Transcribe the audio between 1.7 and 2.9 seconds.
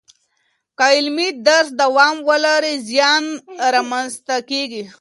دوام ولري،